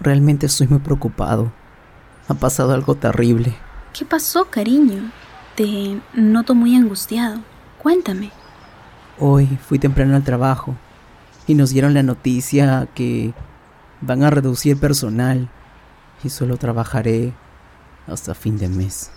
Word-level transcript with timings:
realmente 0.00 0.46
estoy 0.46 0.66
muy 0.68 0.78
preocupado. 0.78 1.52
Ha 2.28 2.34
pasado 2.34 2.72
algo 2.72 2.94
terrible. 2.94 3.54
¿Qué 3.92 4.04
pasó, 4.04 4.46
cariño? 4.46 5.10
Te 5.56 6.00
noto 6.14 6.54
muy 6.54 6.74
angustiado. 6.74 7.40
Cuéntame. 7.78 8.30
Hoy 9.18 9.46
fui 9.68 9.78
temprano 9.78 10.16
al 10.16 10.24
trabajo 10.24 10.74
y 11.46 11.54
nos 11.54 11.70
dieron 11.70 11.94
la 11.94 12.02
noticia 12.02 12.88
que 12.94 13.34
van 14.00 14.22
a 14.22 14.30
reducir 14.30 14.78
personal 14.78 15.48
y 16.22 16.30
solo 16.30 16.56
trabajaré 16.56 17.34
hasta 18.06 18.34
fin 18.34 18.58
de 18.58 18.68
mes. 18.68 19.10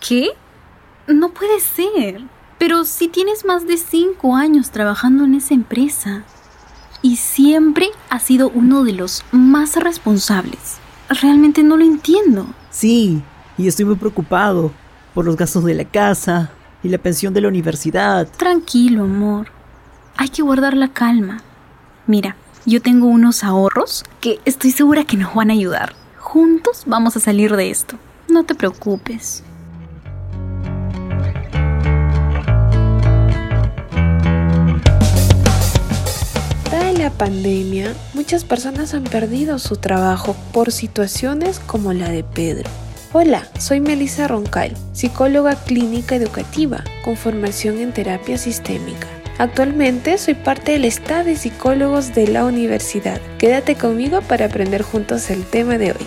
¿Qué? 0.00 0.30
No 1.06 1.30
puede 1.30 1.60
ser. 1.60 2.22
Pero 2.58 2.84
si 2.84 3.08
tienes 3.08 3.44
más 3.44 3.66
de 3.66 3.76
cinco 3.76 4.36
años 4.36 4.70
trabajando 4.70 5.24
en 5.24 5.34
esa 5.34 5.54
empresa 5.54 6.24
y 7.04 7.16
siempre 7.16 7.90
has 8.08 8.22
sido 8.22 8.48
uno 8.48 8.82
de 8.82 8.94
los 8.94 9.24
más 9.30 9.76
responsables. 9.76 10.78
Realmente 11.10 11.62
no 11.62 11.76
lo 11.76 11.84
entiendo. 11.84 12.46
Sí, 12.70 13.22
y 13.58 13.68
estoy 13.68 13.84
muy 13.84 13.96
preocupado 13.96 14.72
por 15.12 15.26
los 15.26 15.36
gastos 15.36 15.64
de 15.64 15.74
la 15.74 15.84
casa 15.84 16.50
y 16.82 16.88
la 16.88 16.96
pensión 16.96 17.34
de 17.34 17.42
la 17.42 17.48
universidad. 17.48 18.26
Tranquilo, 18.38 19.02
amor. 19.04 19.48
Hay 20.16 20.30
que 20.30 20.40
guardar 20.40 20.78
la 20.78 20.94
calma. 20.94 21.42
Mira, 22.06 22.36
yo 22.64 22.80
tengo 22.80 23.06
unos 23.06 23.44
ahorros 23.44 24.02
que 24.22 24.40
estoy 24.46 24.70
segura 24.70 25.04
que 25.04 25.18
nos 25.18 25.34
van 25.34 25.50
a 25.50 25.52
ayudar. 25.52 25.92
Juntos 26.18 26.84
vamos 26.86 27.18
a 27.18 27.20
salir 27.20 27.54
de 27.54 27.68
esto. 27.68 27.98
No 28.30 28.44
te 28.44 28.54
preocupes. 28.54 29.44
La 37.04 37.10
pandemia, 37.10 37.92
muchas 38.14 38.44
personas 38.44 38.94
han 38.94 39.04
perdido 39.04 39.58
su 39.58 39.76
trabajo 39.76 40.34
por 40.54 40.72
situaciones 40.72 41.58
como 41.58 41.92
la 41.92 42.08
de 42.08 42.24
Pedro. 42.24 42.70
Hola, 43.12 43.46
soy 43.58 43.80
Melissa 43.80 44.26
Roncal, 44.26 44.72
psicóloga 44.94 45.54
clínica 45.54 46.14
educativa 46.14 46.82
con 47.04 47.18
formación 47.18 47.78
en 47.78 47.92
terapia 47.92 48.38
sistémica. 48.38 49.06
Actualmente 49.36 50.16
soy 50.16 50.32
parte 50.32 50.72
del 50.72 50.86
staff 50.86 51.26
de 51.26 51.36
psicólogos 51.36 52.14
de 52.14 52.26
la 52.26 52.46
universidad. 52.46 53.20
Quédate 53.36 53.74
conmigo 53.74 54.22
para 54.22 54.46
aprender 54.46 54.80
juntos 54.80 55.28
el 55.28 55.44
tema 55.44 55.76
de 55.76 55.92
hoy. 55.92 56.06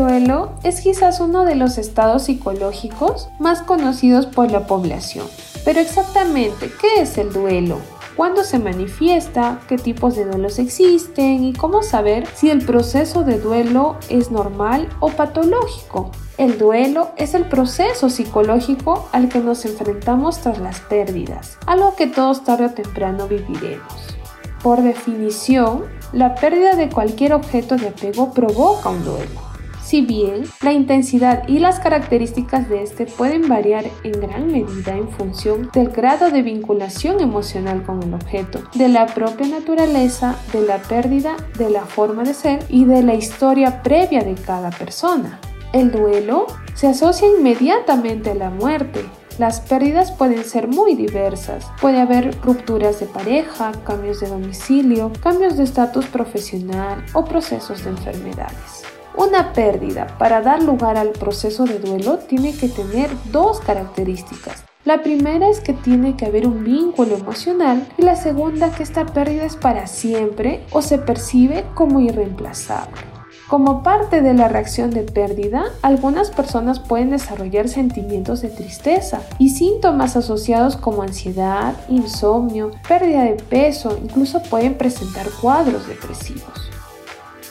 Duelo 0.00 0.52
es 0.62 0.80
quizás 0.80 1.20
uno 1.20 1.44
de 1.44 1.54
los 1.54 1.76
estados 1.76 2.24
psicológicos 2.24 3.28
más 3.38 3.62
conocidos 3.62 4.26
por 4.26 4.50
la 4.50 4.66
población. 4.66 5.26
Pero 5.64 5.80
exactamente, 5.80 6.70
¿qué 6.80 7.02
es 7.02 7.18
el 7.18 7.32
duelo? 7.32 7.78
¿Cuándo 8.16 8.42
se 8.42 8.58
manifiesta? 8.58 9.60
¿Qué 9.68 9.76
tipos 9.76 10.16
de 10.16 10.24
duelos 10.24 10.58
existen? 10.58 11.44
¿Y 11.44 11.52
cómo 11.52 11.82
saber 11.82 12.26
si 12.34 12.50
el 12.50 12.64
proceso 12.64 13.24
de 13.24 13.38
duelo 13.38 13.96
es 14.08 14.30
normal 14.30 14.88
o 15.00 15.10
patológico? 15.10 16.10
El 16.38 16.58
duelo 16.58 17.10
es 17.16 17.34
el 17.34 17.44
proceso 17.44 18.08
psicológico 18.08 19.08
al 19.12 19.28
que 19.28 19.40
nos 19.40 19.64
enfrentamos 19.66 20.38
tras 20.38 20.58
las 20.58 20.80
pérdidas, 20.80 21.58
algo 21.66 21.94
que 21.94 22.06
todos 22.06 22.44
tarde 22.44 22.66
o 22.66 22.70
temprano 22.70 23.28
viviremos. 23.28 24.16
Por 24.62 24.82
definición, 24.82 25.84
la 26.12 26.34
pérdida 26.34 26.72
de 26.72 26.88
cualquier 26.88 27.34
objeto 27.34 27.76
de 27.76 27.88
apego 27.88 28.32
provoca 28.32 28.88
un 28.88 29.04
duelo. 29.04 29.49
Si 29.90 30.02
bien 30.02 30.44
la 30.62 30.72
intensidad 30.72 31.48
y 31.48 31.58
las 31.58 31.80
características 31.80 32.68
de 32.68 32.84
este 32.84 33.06
pueden 33.06 33.48
variar 33.48 33.86
en 34.04 34.12
gran 34.12 34.46
medida 34.46 34.94
en 34.94 35.08
función 35.08 35.68
del 35.72 35.88
grado 35.88 36.30
de 36.30 36.42
vinculación 36.42 37.20
emocional 37.20 37.82
con 37.82 38.00
el 38.00 38.14
objeto, 38.14 38.62
de 38.76 38.86
la 38.86 39.06
propia 39.06 39.48
naturaleza, 39.48 40.36
de 40.52 40.62
la 40.62 40.78
pérdida, 40.78 41.34
de 41.58 41.70
la 41.70 41.86
forma 41.86 42.22
de 42.22 42.34
ser 42.34 42.64
y 42.68 42.84
de 42.84 43.02
la 43.02 43.14
historia 43.14 43.82
previa 43.82 44.22
de 44.22 44.34
cada 44.34 44.70
persona. 44.70 45.40
El 45.72 45.90
duelo 45.90 46.46
se 46.74 46.86
asocia 46.86 47.26
inmediatamente 47.26 48.30
a 48.30 48.36
la 48.36 48.50
muerte, 48.50 49.04
las 49.40 49.58
pérdidas 49.58 50.12
pueden 50.12 50.44
ser 50.44 50.68
muy 50.68 50.94
diversas. 50.94 51.66
Puede 51.80 52.00
haber 52.00 52.40
rupturas 52.42 53.00
de 53.00 53.06
pareja, 53.06 53.72
cambios 53.84 54.20
de 54.20 54.28
domicilio, 54.28 55.10
cambios 55.20 55.56
de 55.56 55.64
estatus 55.64 56.06
profesional 56.06 57.04
o 57.12 57.24
procesos 57.24 57.82
de 57.82 57.90
enfermedades. 57.90 58.84
Una 59.20 59.52
pérdida 59.52 60.06
para 60.18 60.40
dar 60.40 60.62
lugar 60.62 60.96
al 60.96 61.10
proceso 61.10 61.66
de 61.66 61.78
duelo 61.78 62.20
tiene 62.20 62.56
que 62.56 62.70
tener 62.70 63.10
dos 63.30 63.60
características. 63.60 64.64
La 64.86 65.02
primera 65.02 65.50
es 65.50 65.60
que 65.60 65.74
tiene 65.74 66.16
que 66.16 66.24
haber 66.24 66.46
un 66.46 66.64
vínculo 66.64 67.16
emocional 67.16 67.86
y 67.98 68.02
la 68.02 68.16
segunda 68.16 68.70
que 68.70 68.82
esta 68.82 69.04
pérdida 69.04 69.44
es 69.44 69.56
para 69.56 69.86
siempre 69.88 70.64
o 70.72 70.80
se 70.80 70.96
percibe 70.96 71.66
como 71.74 72.00
irreemplazable. 72.00 73.02
Como 73.46 73.82
parte 73.82 74.22
de 74.22 74.32
la 74.32 74.48
reacción 74.48 74.90
de 74.90 75.02
pérdida, 75.02 75.64
algunas 75.82 76.30
personas 76.30 76.80
pueden 76.80 77.10
desarrollar 77.10 77.68
sentimientos 77.68 78.40
de 78.40 78.48
tristeza 78.48 79.20
y 79.38 79.50
síntomas 79.50 80.16
asociados 80.16 80.78
como 80.78 81.02
ansiedad, 81.02 81.74
insomnio, 81.90 82.70
pérdida 82.88 83.24
de 83.24 83.34
peso, 83.34 83.98
incluso 84.02 84.42
pueden 84.44 84.78
presentar 84.78 85.26
cuadros 85.42 85.86
depresivos. 85.86 86.69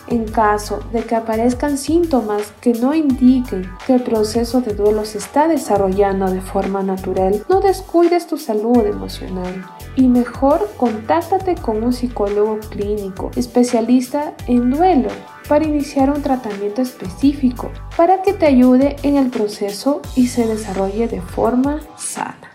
En 0.09 0.25
caso 0.25 0.79
de 0.91 1.03
que 1.03 1.15
aparezcan 1.15 1.77
síntomas 1.77 2.51
que 2.61 2.73
no 2.73 2.95
indiquen 2.95 3.69
que 3.85 3.93
el 3.93 4.01
proceso 4.01 4.59
de 4.59 4.73
duelo 4.73 5.05
se 5.05 5.19
está 5.19 5.47
desarrollando 5.47 6.31
de 6.31 6.41
forma 6.41 6.81
natural, 6.81 7.45
no 7.47 7.61
descuides 7.61 8.25
tu 8.25 8.37
salud 8.37 8.85
emocional 8.87 9.63
y 9.95 10.07
mejor 10.07 10.67
contáctate 10.77 11.53
con 11.55 11.83
un 11.83 11.93
psicólogo 11.93 12.59
clínico 12.69 13.29
especialista 13.35 14.33
en 14.47 14.71
duelo 14.71 15.09
para 15.47 15.65
iniciar 15.65 16.09
un 16.09 16.23
tratamiento 16.23 16.81
específico 16.81 17.71
para 17.95 18.23
que 18.23 18.33
te 18.33 18.47
ayude 18.47 18.95
en 19.03 19.15
el 19.15 19.29
proceso 19.29 20.01
y 20.15 20.27
se 20.27 20.47
desarrolle 20.47 21.07
de 21.07 21.21
forma 21.21 21.81
sana. 21.97 22.48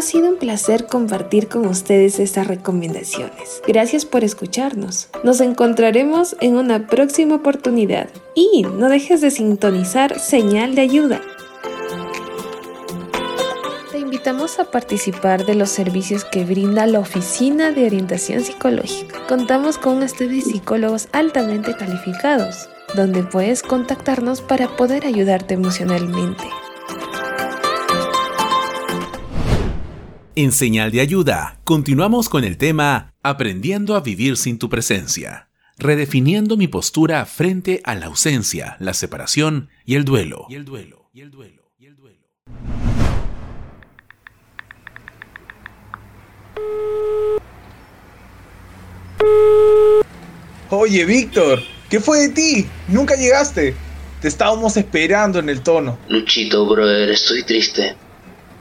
Ha 0.00 0.02
sido 0.02 0.30
un 0.30 0.36
placer 0.36 0.86
compartir 0.86 1.48
con 1.48 1.66
ustedes 1.66 2.20
estas 2.20 2.46
recomendaciones. 2.46 3.60
Gracias 3.66 4.06
por 4.06 4.24
escucharnos. 4.24 5.10
Nos 5.24 5.42
encontraremos 5.42 6.36
en 6.40 6.56
una 6.56 6.86
próxima 6.86 7.34
oportunidad 7.34 8.08
y 8.34 8.62
no 8.62 8.88
dejes 8.88 9.20
de 9.20 9.30
sintonizar 9.30 10.18
Señal 10.18 10.74
de 10.74 10.80
Ayuda. 10.80 11.20
Te 13.92 13.98
invitamos 13.98 14.58
a 14.58 14.70
participar 14.70 15.44
de 15.44 15.54
los 15.54 15.68
servicios 15.68 16.24
que 16.24 16.46
brinda 16.46 16.86
la 16.86 17.00
Oficina 17.00 17.70
de 17.70 17.84
Orientación 17.84 18.42
Psicológica. 18.42 19.20
Contamos 19.28 19.76
con 19.76 19.98
un 19.98 20.04
estudio 20.04 20.36
de 20.36 20.50
psicólogos 20.50 21.08
altamente 21.12 21.76
calificados, 21.76 22.70
donde 22.96 23.22
puedes 23.22 23.62
contactarnos 23.62 24.40
para 24.40 24.74
poder 24.78 25.04
ayudarte 25.04 25.52
emocionalmente. 25.52 26.44
En 30.42 30.52
señal 30.52 30.90
de 30.90 31.02
ayuda, 31.02 31.60
continuamos 31.64 32.30
con 32.30 32.44
el 32.44 32.56
tema 32.56 33.12
Aprendiendo 33.22 33.94
a 33.94 34.00
vivir 34.00 34.38
sin 34.38 34.58
tu 34.58 34.70
presencia, 34.70 35.50
redefiniendo 35.76 36.56
mi 36.56 36.66
postura 36.66 37.26
frente 37.26 37.82
a 37.84 37.94
la 37.94 38.06
ausencia, 38.06 38.78
la 38.80 38.94
separación 38.94 39.68
y 39.84 39.96
el 39.96 40.06
duelo. 40.06 40.46
Y 40.48 40.54
el 40.54 40.64
duelo, 40.64 41.10
y 41.12 41.20
el 41.20 41.30
duelo, 41.30 41.70
y 41.78 41.84
el 41.84 41.94
duelo. 41.94 42.24
Oye, 50.70 51.04
Víctor, 51.04 51.60
¿qué 51.90 52.00
fue 52.00 52.20
de 52.20 52.28
ti? 52.30 52.66
Nunca 52.88 53.14
llegaste. 53.14 53.74
Te 54.22 54.28
estábamos 54.28 54.78
esperando 54.78 55.38
en 55.38 55.50
el 55.50 55.60
tono. 55.60 55.98
Luchito, 56.08 56.66
brother, 56.66 57.10
estoy 57.10 57.42
triste. 57.42 57.94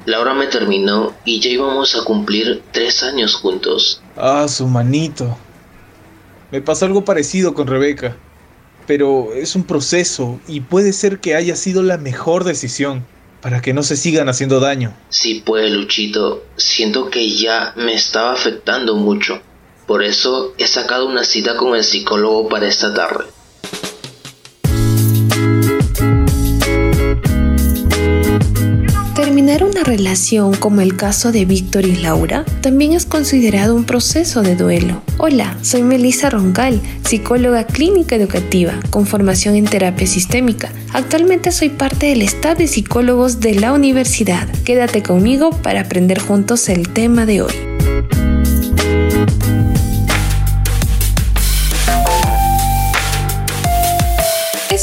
Laura 0.05 0.33
me 0.33 0.47
terminó 0.47 1.13
y 1.25 1.39
ya 1.39 1.49
íbamos 1.49 1.95
a 1.95 2.03
cumplir 2.03 2.63
tres 2.71 3.03
años 3.03 3.35
juntos. 3.35 4.01
Ah, 4.15 4.47
su 4.47 4.67
manito. 4.67 5.37
Me 6.51 6.61
pasó 6.61 6.85
algo 6.85 7.05
parecido 7.05 7.53
con 7.53 7.67
Rebeca. 7.67 8.15
pero 8.87 9.33
es 9.35 9.55
un 9.55 9.65
proceso 9.65 10.39
y 10.47 10.61
puede 10.61 10.93
ser 10.93 11.19
que 11.19 11.35
haya 11.35 11.55
sido 11.55 11.83
la 11.83 11.99
mejor 11.99 12.43
decisión 12.43 13.05
para 13.39 13.61
que 13.61 13.71
no 13.71 13.83
se 13.83 13.95
sigan 13.95 14.29
haciendo 14.29 14.59
daño. 14.59 14.95
Sí, 15.09 15.43
pues, 15.45 15.71
Luchito, 15.71 16.43
siento 16.55 17.11
que 17.11 17.29
ya 17.29 17.71
me 17.75 17.93
estaba 17.93 18.33
afectando 18.33 18.95
mucho. 18.95 19.41
Por 19.85 20.03
eso 20.03 20.55
he 20.57 20.65
sacado 20.65 21.07
una 21.07 21.23
cita 21.23 21.55
con 21.55 21.75
el 21.75 21.83
psicólogo 21.83 22.49
para 22.49 22.67
esta 22.67 22.91
tarde. 22.93 23.25
Una 29.49 29.83
relación 29.83 30.53
como 30.53 30.81
el 30.81 30.95
caso 30.95 31.31
de 31.31 31.43
Víctor 31.43 31.83
y 31.83 31.95
Laura 31.95 32.45
también 32.61 32.93
es 32.93 33.07
considerado 33.07 33.75
un 33.75 33.83
proceso 33.83 34.43
de 34.43 34.55
duelo. 34.55 35.01
Hola, 35.17 35.57
soy 35.63 35.81
Melissa 35.81 36.29
Roncal, 36.29 36.79
psicóloga 37.03 37.65
clínica 37.65 38.15
educativa 38.15 38.79
con 38.91 39.07
formación 39.07 39.55
en 39.55 39.65
terapia 39.65 40.05
sistémica. 40.05 40.71
Actualmente 40.93 41.51
soy 41.51 41.69
parte 41.69 42.05
del 42.05 42.21
staff 42.21 42.59
de 42.59 42.67
psicólogos 42.67 43.39
de 43.39 43.55
la 43.55 43.73
universidad. 43.73 44.47
Quédate 44.65 45.01
conmigo 45.01 45.49
para 45.49 45.81
aprender 45.81 46.19
juntos 46.19 46.69
el 46.69 46.87
tema 46.89 47.25
de 47.25 47.41
hoy. 47.41 47.53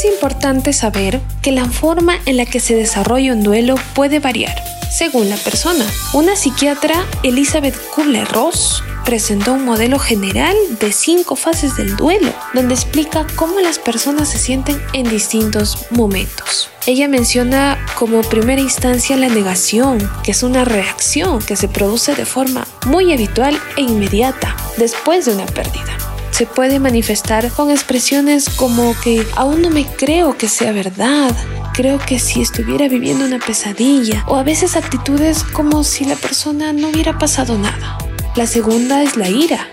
Importante 0.07 0.73
saber 0.73 1.21
que 1.41 1.51
la 1.51 1.65
forma 1.65 2.19
en 2.25 2.37
la 2.37 2.45
que 2.45 2.59
se 2.59 2.75
desarrolla 2.75 3.33
un 3.33 3.43
duelo 3.43 3.75
puede 3.93 4.19
variar 4.19 4.55
según 4.89 5.29
la 5.29 5.37
persona. 5.37 5.85
Una 6.13 6.35
psiquiatra, 6.35 7.05
Elizabeth 7.23 7.75
Kubler-Ross, 7.91 8.83
presentó 9.05 9.53
un 9.53 9.63
modelo 9.63 9.99
general 9.99 10.55
de 10.79 10.91
cinco 10.91 11.35
fases 11.35 11.77
del 11.77 11.95
duelo, 11.95 12.33
donde 12.53 12.73
explica 12.73 13.25
cómo 13.35 13.59
las 13.59 13.79
personas 13.79 14.29
se 14.29 14.37
sienten 14.37 14.81
en 14.93 15.09
distintos 15.09 15.85
momentos. 15.91 16.69
Ella 16.87 17.07
menciona 17.07 17.77
como 17.95 18.21
primera 18.21 18.61
instancia 18.61 19.15
la 19.17 19.29
negación, 19.29 19.97
que 20.23 20.31
es 20.31 20.43
una 20.43 20.65
reacción 20.65 21.39
que 21.39 21.55
se 21.55 21.67
produce 21.67 22.15
de 22.15 22.25
forma 22.25 22.67
muy 22.85 23.13
habitual 23.13 23.59
e 23.77 23.81
inmediata 23.81 24.55
después 24.77 25.25
de 25.25 25.33
una 25.33 25.45
pérdida 25.45 26.06
se 26.37 26.45
puede 26.45 26.79
manifestar 26.79 27.49
con 27.49 27.71
expresiones 27.71 28.47
como 28.47 28.95
que 29.01 29.25
aún 29.35 29.63
no 29.63 29.71
me 29.71 29.87
creo 29.87 30.37
que 30.37 30.47
sea 30.47 30.71
verdad, 30.71 31.35
creo 31.73 31.97
que 31.97 32.19
si 32.19 32.43
estuviera 32.43 32.87
viviendo 32.87 33.25
una 33.25 33.39
pesadilla 33.39 34.23
o 34.27 34.35
a 34.35 34.43
veces 34.43 34.75
actitudes 34.75 35.43
como 35.43 35.83
si 35.83 36.05
la 36.05 36.15
persona 36.15 36.73
no 36.73 36.89
hubiera 36.89 37.17
pasado 37.17 37.57
nada. 37.57 37.97
La 38.35 38.45
segunda 38.45 39.01
es 39.01 39.17
la 39.17 39.29
ira, 39.29 39.67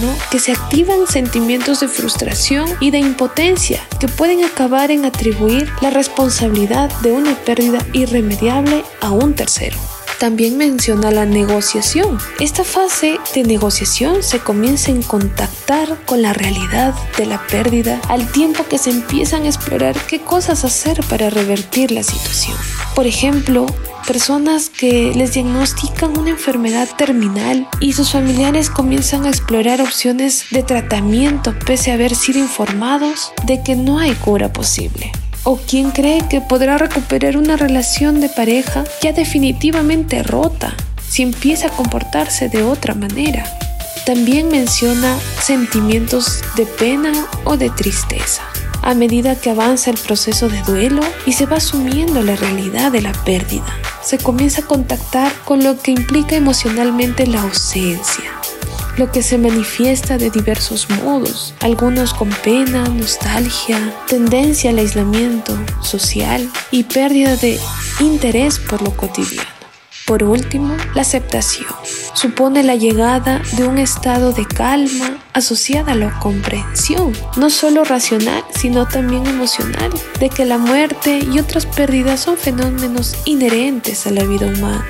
¿no? 0.00 0.12
que 0.32 0.40
se 0.40 0.50
activan 0.50 1.06
sentimientos 1.06 1.78
de 1.78 1.86
frustración 1.86 2.68
y 2.80 2.90
de 2.90 2.98
impotencia 2.98 3.80
que 4.00 4.08
pueden 4.08 4.42
acabar 4.42 4.90
en 4.90 5.04
atribuir 5.04 5.70
la 5.80 5.90
responsabilidad 5.90 6.90
de 7.02 7.12
una 7.12 7.36
pérdida 7.36 7.86
irremediable 7.92 8.82
a 9.00 9.12
un 9.12 9.34
tercero. 9.34 9.78
También 10.20 10.58
menciona 10.58 11.10
la 11.10 11.24
negociación. 11.24 12.18
Esta 12.40 12.62
fase 12.62 13.18
de 13.34 13.42
negociación 13.42 14.22
se 14.22 14.38
comienza 14.38 14.90
en 14.90 15.02
contactar 15.02 16.04
con 16.04 16.20
la 16.20 16.34
realidad 16.34 16.94
de 17.16 17.24
la 17.24 17.46
pérdida 17.46 17.98
al 18.06 18.30
tiempo 18.30 18.66
que 18.68 18.76
se 18.76 18.90
empiezan 18.90 19.44
a 19.44 19.46
explorar 19.46 19.96
qué 20.08 20.20
cosas 20.20 20.66
hacer 20.66 21.02
para 21.08 21.30
revertir 21.30 21.90
la 21.90 22.02
situación. 22.02 22.54
Por 22.94 23.06
ejemplo, 23.06 23.64
personas 24.06 24.68
que 24.68 25.14
les 25.14 25.32
diagnostican 25.32 26.18
una 26.18 26.28
enfermedad 26.28 26.90
terminal 26.98 27.66
y 27.80 27.94
sus 27.94 28.12
familiares 28.12 28.68
comienzan 28.68 29.24
a 29.24 29.30
explorar 29.30 29.80
opciones 29.80 30.44
de 30.50 30.62
tratamiento 30.62 31.54
pese 31.64 31.92
a 31.92 31.94
haber 31.94 32.14
sido 32.14 32.40
informados 32.40 33.32
de 33.46 33.62
que 33.62 33.74
no 33.74 33.98
hay 33.98 34.12
cura 34.12 34.52
posible 34.52 35.12
o 35.44 35.56
quien 35.56 35.90
cree 35.90 36.26
que 36.28 36.40
podrá 36.40 36.78
recuperar 36.78 37.36
una 37.36 37.56
relación 37.56 38.20
de 38.20 38.28
pareja 38.28 38.84
ya 39.02 39.12
definitivamente 39.12 40.22
rota 40.22 40.74
si 41.08 41.22
empieza 41.22 41.68
a 41.68 41.70
comportarse 41.70 42.48
de 42.48 42.62
otra 42.62 42.94
manera. 42.94 43.44
También 44.06 44.48
menciona 44.48 45.18
sentimientos 45.42 46.42
de 46.56 46.66
pena 46.66 47.12
o 47.44 47.56
de 47.56 47.70
tristeza. 47.70 48.42
A 48.82 48.94
medida 48.94 49.36
que 49.36 49.50
avanza 49.50 49.90
el 49.90 49.98
proceso 49.98 50.48
de 50.48 50.62
duelo 50.62 51.02
y 51.26 51.32
se 51.32 51.46
va 51.46 51.58
asumiendo 51.58 52.22
la 52.22 52.36
realidad 52.36 52.90
de 52.90 53.02
la 53.02 53.12
pérdida, 53.12 53.66
se 54.02 54.16
comienza 54.16 54.62
a 54.62 54.66
contactar 54.66 55.32
con 55.44 55.62
lo 55.62 55.78
que 55.78 55.90
implica 55.90 56.34
emocionalmente 56.34 57.26
la 57.26 57.42
ausencia, 57.42 58.39
lo 59.00 59.10
que 59.10 59.22
se 59.22 59.38
manifiesta 59.38 60.18
de 60.18 60.28
diversos 60.28 60.90
modos, 60.90 61.54
algunos 61.60 62.12
con 62.12 62.28
pena, 62.28 62.84
nostalgia, 62.84 63.94
tendencia 64.06 64.68
al 64.68 64.78
aislamiento 64.78 65.58
social 65.80 66.46
y 66.70 66.82
pérdida 66.82 67.34
de 67.36 67.58
interés 68.00 68.58
por 68.58 68.82
lo 68.82 68.94
cotidiano. 68.94 69.48
Por 70.06 70.22
último, 70.22 70.76
la 70.94 71.00
aceptación 71.00 71.70
supone 72.12 72.62
la 72.62 72.74
llegada 72.74 73.40
de 73.56 73.64
un 73.64 73.78
estado 73.78 74.32
de 74.32 74.44
calma 74.44 75.16
asociada 75.32 75.92
a 75.92 75.96
la 75.96 76.18
comprensión, 76.18 77.16
no 77.38 77.48
solo 77.48 77.84
racional, 77.84 78.44
sino 78.54 78.86
también 78.86 79.26
emocional, 79.26 79.90
de 80.18 80.28
que 80.28 80.44
la 80.44 80.58
muerte 80.58 81.20
y 81.20 81.38
otras 81.38 81.64
pérdidas 81.64 82.20
son 82.20 82.36
fenómenos 82.36 83.16
inherentes 83.24 84.06
a 84.06 84.10
la 84.10 84.24
vida 84.24 84.44
humana. 84.44 84.86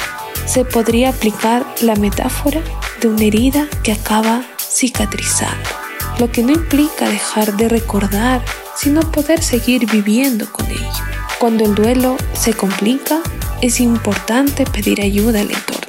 Se 0.46 0.64
podría 0.64 1.10
aplicar 1.10 1.64
la 1.80 1.94
metáfora 1.94 2.60
de 3.00 3.08
una 3.08 3.24
herida 3.24 3.68
que 3.82 3.92
acaba 3.92 4.42
cicatrizando, 4.58 5.68
lo 6.18 6.30
que 6.30 6.42
no 6.42 6.52
implica 6.52 7.08
dejar 7.08 7.56
de 7.56 7.68
recordar, 7.68 8.42
sino 8.76 9.00
poder 9.10 9.42
seguir 9.42 9.90
viviendo 9.90 10.50
con 10.52 10.66
ello. 10.66 11.04
Cuando 11.38 11.64
el 11.64 11.74
duelo 11.74 12.16
se 12.34 12.52
complica, 12.52 13.20
es 13.62 13.80
importante 13.80 14.64
pedir 14.64 15.00
ayuda 15.00 15.40
al 15.40 15.50
entorno 15.50 15.80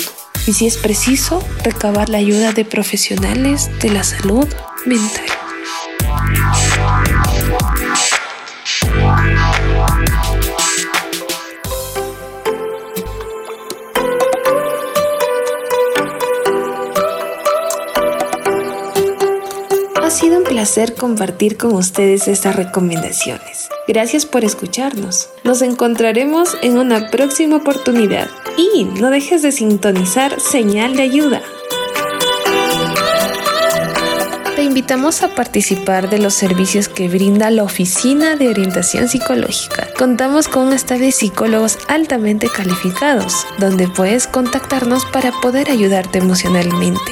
y 0.48 0.54
si 0.54 0.66
es 0.66 0.78
preciso, 0.78 1.44
recabar 1.64 2.10
la 2.10 2.18
ayuda 2.18 2.52
de 2.52 2.66
profesionales 2.66 3.70
de 3.80 3.92
la 3.92 4.04
salud 4.04 4.48
mental. 4.86 5.41
Un 20.38 20.44
placer 20.44 20.96
compartir 20.96 21.58
con 21.58 21.74
ustedes 21.74 22.28
estas 22.28 22.56
recomendaciones. 22.56 23.70
Gracias 23.88 24.26
por 24.26 24.44
escucharnos. 24.44 25.30
Nos 25.44 25.62
encontraremos 25.62 26.58
en 26.62 26.78
una 26.78 27.10
próxima 27.10 27.58
oportunidad 27.58 28.30
y 28.58 28.86
no 28.86 29.10
dejes 29.10 29.42
de 29.42 29.52
sintonizar 29.52 30.40
Señal 30.40 30.96
de 30.96 31.04
Ayuda. 31.04 31.42
Te 34.56 34.64
invitamos 34.64 35.24
a 35.24 35.34
participar 35.34 36.10
de 36.10 36.20
los 36.20 36.36
servicios 36.36 36.88
que 36.88 37.08
brinda 37.08 37.50
la 37.50 37.64
Oficina 37.64 38.36
de 38.36 38.50
Orientación 38.50 39.08
Psicológica. 39.08 39.88
Contamos 39.98 40.48
con 40.48 40.68
un 40.68 40.74
staff 40.74 41.00
de 41.00 41.12
psicólogos 41.12 41.80
altamente 41.88 42.48
calificados, 42.48 43.48
donde 43.58 43.88
puedes 43.88 44.28
contactarnos 44.28 45.06
para 45.06 45.32
poder 45.42 45.72
ayudarte 45.72 46.20
emocionalmente. 46.20 47.12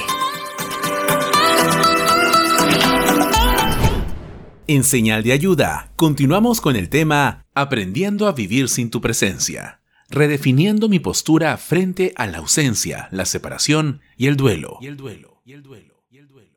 En 4.71 4.83
señal 4.83 5.23
de 5.23 5.31
ayuda, 5.31 5.89
continuamos 5.95 6.61
con 6.61 6.75
el 6.75 6.89
tema 6.89 7.47
Aprendiendo 7.55 8.27
a 8.27 8.33
vivir 8.33 8.69
sin 8.69 8.91
tu 8.91 9.01
presencia, 9.01 9.81
redefiniendo 10.11 10.87
mi 10.89 10.99
postura 10.99 11.57
frente 11.57 12.13
a 12.15 12.27
la 12.27 12.37
ausencia, 12.37 13.07
la 13.09 13.25
separación 13.25 14.01
y 14.15 14.27
el 14.27 14.37
duelo. 14.37 14.77
Y 14.79 14.85
el 14.85 14.95
duelo, 14.95 15.41
y 15.43 15.53
el 15.53 15.63
duelo, 15.63 16.03
y 16.11 16.19
el 16.19 16.27
duelo. 16.27 16.53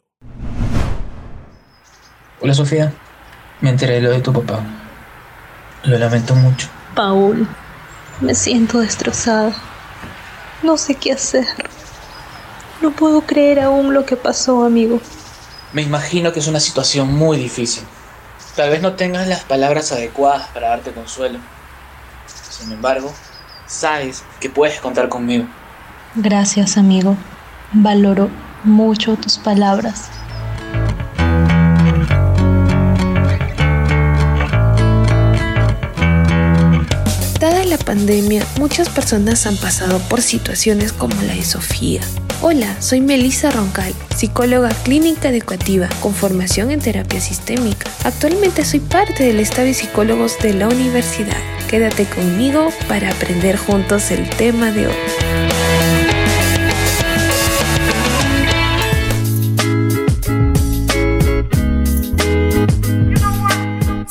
Hola 2.43 2.53
Sofía, 2.53 2.93
me 3.63 3.71
enteré 3.71 3.95
de 3.95 4.03
lo 4.03 4.11
de 4.11 4.21
tu 4.21 4.31
papá. 4.31 4.63
Lo 5.85 5.97
lamento 5.97 6.35
mucho. 6.35 6.69
Paul, 6.95 7.49
me 8.21 8.35
siento 8.35 8.81
destrozada. 8.81 9.57
No 10.63 10.77
sé 10.77 10.97
qué 10.97 11.13
hacer. 11.13 11.47
No 12.83 12.91
puedo 12.91 13.23
creer 13.23 13.61
aún 13.61 13.95
lo 13.95 14.05
que 14.05 14.17
pasó, 14.17 14.65
amigo. 14.67 15.01
Me 15.73 15.81
imagino 15.81 16.31
que 16.35 16.41
es 16.41 16.47
una 16.47 16.61
situación 16.61 17.11
muy 17.15 17.39
difícil. 17.39 17.85
Tal 18.57 18.69
vez 18.71 18.83
no 18.83 18.95
tengas 18.95 19.27
las 19.29 19.45
palabras 19.45 19.93
adecuadas 19.93 20.49
para 20.49 20.69
darte 20.69 20.93
consuelo. 20.93 21.39
Sin 22.27 22.71
embargo, 22.71 23.13
sabes 23.67 24.23
que 24.41 24.51
puedes 24.51 24.79
contar 24.81 25.09
conmigo. 25.09 25.47
Gracias, 26.15 26.77
amigo. 26.77 27.17
Valoro 27.73 28.29
mucho 28.65 29.17
tus 29.17 29.39
palabras. 29.39 30.11
La 37.73 37.79
pandemia, 37.79 38.45
muchas 38.59 38.91
personas 38.91 39.47
han 39.47 39.57
pasado 39.57 39.99
por 40.11 40.21
situaciones 40.21 40.93
como 40.93 41.15
la 41.23 41.33
de 41.33 41.43
Sofía. 41.43 42.03
Hola, 42.43 42.77
soy 42.83 43.01
Melissa 43.01 43.51
Roncal, 43.51 43.95
psicóloga 44.15 44.69
clínica 44.85 45.31
educativa 45.31 45.89
con 46.01 46.13
formación 46.15 46.71
en 46.71 46.81
terapia 46.81 47.19
sistémica. 47.23 47.91
Actualmente 48.05 48.67
soy 48.67 48.81
parte 48.81 49.25
del 49.25 49.41
estado 49.41 49.69
de 49.69 49.75
psicólogos 49.75 50.39
de 50.41 50.53
la 50.53 50.69
universidad. 50.69 51.39
Quédate 51.71 52.05
conmigo 52.05 52.69
para 52.89 53.09
aprender 53.09 53.57
juntos 53.57 54.11
el 54.11 54.29
tema 54.29 54.71
de 54.71 54.89
hoy. 54.89 55.52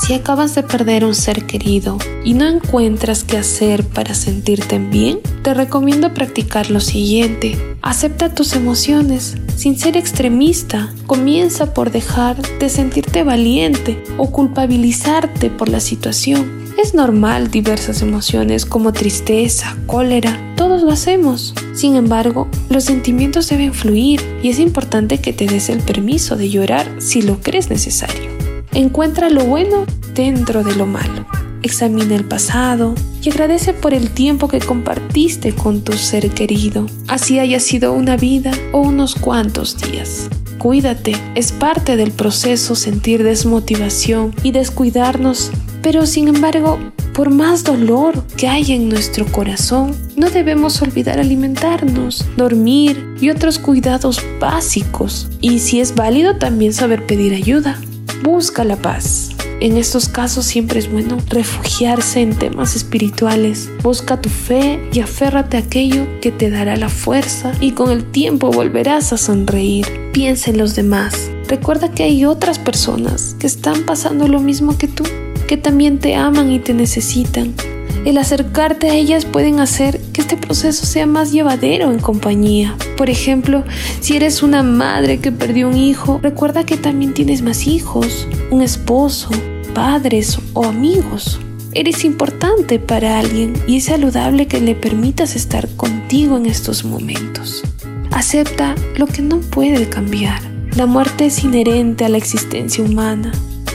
Si 0.01 0.15
acabas 0.15 0.55
de 0.55 0.63
perder 0.63 1.05
un 1.05 1.13
ser 1.13 1.45
querido 1.45 1.99
y 2.25 2.33
no 2.33 2.47
encuentras 2.47 3.23
qué 3.23 3.37
hacer 3.37 3.83
para 3.83 4.15
sentirte 4.15 4.79
bien, 4.79 5.19
te 5.43 5.53
recomiendo 5.53 6.11
practicar 6.11 6.71
lo 6.71 6.79
siguiente. 6.79 7.55
Acepta 7.83 8.33
tus 8.33 8.53
emociones 8.53 9.37
sin 9.55 9.77
ser 9.77 9.97
extremista. 9.97 10.91
Comienza 11.05 11.75
por 11.75 11.91
dejar 11.91 12.41
de 12.57 12.69
sentirte 12.69 13.23
valiente 13.23 14.03
o 14.17 14.31
culpabilizarte 14.31 15.51
por 15.51 15.69
la 15.69 15.79
situación. 15.79 16.65
Es 16.81 16.95
normal 16.95 17.51
diversas 17.51 18.01
emociones 18.01 18.65
como 18.65 18.93
tristeza, 18.93 19.77
cólera, 19.85 20.55
todos 20.57 20.81
lo 20.81 20.91
hacemos. 20.91 21.53
Sin 21.75 21.95
embargo, 21.95 22.47
los 22.69 22.85
sentimientos 22.85 23.49
deben 23.49 23.75
fluir 23.75 24.19
y 24.41 24.49
es 24.49 24.57
importante 24.57 25.19
que 25.19 25.31
te 25.31 25.45
des 25.45 25.69
el 25.69 25.81
permiso 25.81 26.37
de 26.37 26.49
llorar 26.49 26.87
si 26.97 27.21
lo 27.21 27.39
crees 27.39 27.69
necesario. 27.69 28.40
Encuentra 28.73 29.29
lo 29.29 29.43
bueno 29.45 29.85
dentro 30.13 30.63
de 30.63 30.75
lo 30.75 30.85
malo. 30.85 31.25
Examina 31.61 32.15
el 32.15 32.23
pasado 32.23 32.95
y 33.21 33.29
agradece 33.29 33.73
por 33.73 33.93
el 33.93 34.09
tiempo 34.11 34.47
que 34.47 34.59
compartiste 34.59 35.53
con 35.53 35.81
tu 35.81 35.93
ser 35.93 36.29
querido, 36.29 36.87
así 37.07 37.37
haya 37.37 37.59
sido 37.59 37.93
una 37.93 38.15
vida 38.15 38.51
o 38.71 38.79
unos 38.79 39.15
cuantos 39.15 39.77
días. 39.77 40.29
Cuídate, 40.57 41.15
es 41.35 41.51
parte 41.51 41.97
del 41.97 42.11
proceso 42.11 42.75
sentir 42.75 43.23
desmotivación 43.23 44.33
y 44.41 44.51
descuidarnos, 44.51 45.51
pero 45.81 46.05
sin 46.05 46.29
embargo, 46.29 46.79
por 47.13 47.29
más 47.29 47.63
dolor 47.63 48.25
que 48.37 48.47
haya 48.47 48.73
en 48.73 48.87
nuestro 48.87 49.25
corazón, 49.25 49.95
no 50.15 50.29
debemos 50.29 50.81
olvidar 50.81 51.19
alimentarnos, 51.19 52.25
dormir 52.37 53.15
y 53.19 53.29
otros 53.31 53.59
cuidados 53.59 54.23
básicos. 54.39 55.29
Y 55.41 55.59
si 55.59 55.81
es 55.81 55.93
válido, 55.93 56.37
también 56.37 56.73
saber 56.73 57.05
pedir 57.05 57.33
ayuda. 57.33 57.79
Busca 58.23 58.63
la 58.63 58.75
paz. 58.75 59.29
En 59.61 59.77
estos 59.77 60.07
casos 60.07 60.45
siempre 60.45 60.79
es 60.79 60.91
bueno 60.91 61.17
refugiarse 61.27 62.21
en 62.21 62.35
temas 62.35 62.75
espirituales. 62.75 63.69
Busca 63.81 64.21
tu 64.21 64.29
fe 64.29 64.79
y 64.93 64.99
aférrate 64.99 65.57
a 65.57 65.61
aquello 65.61 66.05
que 66.21 66.31
te 66.31 66.51
dará 66.51 66.75
la 66.77 66.89
fuerza 66.89 67.51
y 67.59 67.71
con 67.71 67.89
el 67.89 68.05
tiempo 68.05 68.51
volverás 68.51 69.11
a 69.11 69.17
sonreír. 69.17 69.87
Piensa 70.13 70.51
en 70.51 70.59
los 70.59 70.75
demás. 70.75 71.31
Recuerda 71.47 71.91
que 71.91 72.03
hay 72.03 72.25
otras 72.25 72.59
personas 72.59 73.35
que 73.39 73.47
están 73.47 73.85
pasando 73.85 74.27
lo 74.27 74.39
mismo 74.39 74.77
que 74.77 74.87
tú, 74.87 75.03
que 75.47 75.57
también 75.57 75.97
te 75.97 76.15
aman 76.15 76.51
y 76.51 76.59
te 76.59 76.73
necesitan. 76.73 77.55
El 78.03 78.17
acercarte 78.17 78.89
a 78.89 78.95
ellas 78.95 79.25
pueden 79.25 79.59
hacer 79.59 80.01
que 80.11 80.21
este 80.21 80.35
proceso 80.35 80.87
sea 80.87 81.05
más 81.05 81.31
llevadero 81.31 81.91
en 81.91 81.99
compañía. 81.99 82.75
Por 82.97 83.11
ejemplo, 83.11 83.63
si 83.99 84.15
eres 84.15 84.41
una 84.41 84.63
madre 84.63 85.19
que 85.19 85.31
perdió 85.31 85.69
un 85.69 85.77
hijo, 85.77 86.19
recuerda 86.23 86.65
que 86.65 86.77
también 86.77 87.13
tienes 87.13 87.43
más 87.43 87.67
hijos, 87.67 88.27
un 88.49 88.63
esposo, 88.63 89.29
padres 89.75 90.39
o 90.53 90.65
amigos. 90.65 91.39
Eres 91.73 92.03
importante 92.03 92.79
para 92.79 93.19
alguien 93.19 93.53
y 93.67 93.77
es 93.77 93.85
saludable 93.85 94.47
que 94.47 94.59
le 94.59 94.73
permitas 94.73 95.35
estar 95.35 95.69
contigo 95.75 96.37
en 96.37 96.47
estos 96.47 96.83
momentos. 96.83 97.61
Acepta 98.09 98.73
lo 98.97 99.05
que 99.05 99.21
no 99.21 99.39
puede 99.41 99.87
cambiar. 99.87 100.41
La 100.75 100.87
muerte 100.87 101.27
es 101.27 101.43
inherente 101.43 102.03
a 102.03 102.09
la 102.09 102.17
existencia 102.17 102.83
humana 102.83 103.31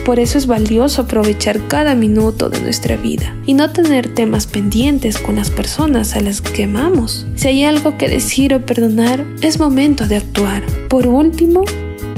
por 0.07 0.21
eso 0.21 0.37
es 0.37 0.47
valioso 0.47 1.01
aprovechar 1.01 1.67
cada 1.67 1.93
minuto 1.93 2.47
de 2.47 2.61
nuestra 2.61 2.95
vida 2.95 3.35
y 3.45 3.53
no 3.53 3.71
tener 3.71 4.07
temas 4.07 4.47
pendientes 4.47 5.17
con 5.17 5.35
las 5.35 5.49
personas 5.49 6.15
a 6.15 6.21
las 6.21 6.39
que 6.39 6.63
amamos. 6.63 7.27
Si 7.35 7.49
hay 7.49 7.65
algo 7.65 7.97
que 7.97 8.07
decir 8.07 8.53
o 8.53 8.65
perdonar, 8.65 9.25
es 9.41 9.59
momento 9.59 10.07
de 10.07 10.15
actuar. 10.15 10.63
Por 10.87 11.07
último, 11.07 11.65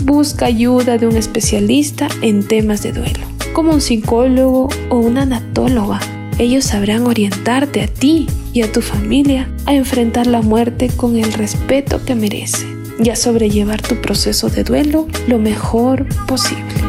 busca 0.03 0.45
ayuda 0.45 0.99
de 0.99 1.07
un 1.07 1.17
especialista 1.17 2.09
en 2.21 2.47
temas 2.47 2.83
de 2.83 2.91
duelo, 2.91 3.25
como 3.53 3.73
un 3.73 3.81
psicólogo 3.81 4.69
o 4.89 4.99
una 4.99 5.23
anatóloga. 5.23 5.99
Ellos 6.37 6.65
sabrán 6.65 7.07
orientarte 7.07 7.81
a 7.81 7.87
ti 7.87 8.27
y 8.53 8.61
a 8.61 8.71
tu 8.71 8.83
familia 8.83 9.49
a 9.65 9.73
enfrentar 9.73 10.27
la 10.27 10.43
muerte 10.43 10.91
con 10.95 11.17
el 11.17 11.33
respeto 11.33 12.05
que 12.05 12.13
merece 12.13 12.67
y 13.03 13.09
a 13.09 13.15
sobrellevar 13.15 13.81
tu 13.81 13.95
proceso 13.99 14.47
de 14.47 14.63
duelo 14.63 15.07
lo 15.27 15.39
mejor 15.39 16.05
posible. 16.27 16.88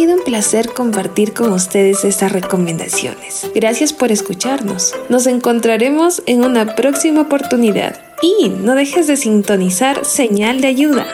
Sido 0.00 0.14
un 0.14 0.24
placer 0.24 0.72
compartir 0.72 1.34
con 1.34 1.52
ustedes 1.52 2.06
estas 2.06 2.32
recomendaciones. 2.32 3.50
Gracias 3.54 3.92
por 3.92 4.10
escucharnos. 4.10 4.94
Nos 5.10 5.26
encontraremos 5.26 6.22
en 6.24 6.42
una 6.42 6.74
próxima 6.74 7.20
oportunidad. 7.20 8.00
Y 8.22 8.48
no 8.48 8.74
dejes 8.74 9.08
de 9.08 9.18
sintonizar 9.18 10.06
Señal 10.06 10.62
de 10.62 10.68
Ayuda. 10.68 11.06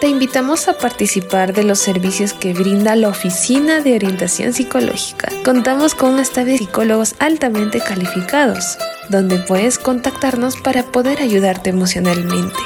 Te 0.00 0.08
invitamos 0.08 0.68
a 0.68 0.78
participar 0.78 1.52
de 1.52 1.64
los 1.64 1.78
servicios 1.78 2.32
que 2.32 2.54
brinda 2.54 2.96
la 2.96 3.08
Oficina 3.08 3.82
de 3.82 3.94
Orientación 3.96 4.54
Psicológica. 4.54 5.30
Contamos 5.44 5.94
con 5.94 6.14
un 6.14 6.20
staff 6.20 6.46
de 6.46 6.56
psicólogos 6.56 7.16
altamente 7.18 7.80
calificados, 7.80 8.78
donde 9.10 9.36
puedes 9.40 9.78
contactarnos 9.78 10.56
para 10.56 10.84
poder 10.84 11.20
ayudarte 11.20 11.68
emocionalmente. 11.68 12.56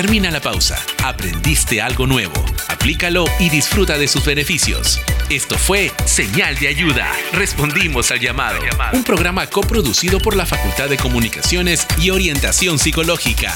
Termina 0.00 0.30
la 0.30 0.40
pausa. 0.40 0.80
Aprendiste 1.04 1.82
algo 1.82 2.06
nuevo. 2.06 2.42
Aplícalo 2.68 3.26
y 3.38 3.50
disfruta 3.50 3.98
de 3.98 4.08
sus 4.08 4.24
beneficios. 4.24 4.98
Esto 5.28 5.58
fue 5.58 5.92
Señal 6.06 6.58
de 6.58 6.68
Ayuda. 6.68 7.12
Respondimos 7.34 8.10
al 8.10 8.18
llamado. 8.18 8.60
Un 8.94 9.04
programa 9.04 9.46
coproducido 9.48 10.18
por 10.18 10.36
la 10.36 10.46
Facultad 10.46 10.88
de 10.88 10.96
Comunicaciones 10.96 11.86
y 12.00 12.08
Orientación 12.08 12.78
Psicológica. 12.78 13.52